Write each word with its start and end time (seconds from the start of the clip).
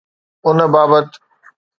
ان 0.47 0.59
بابت 0.73 1.09